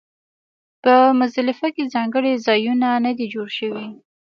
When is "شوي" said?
3.57-3.85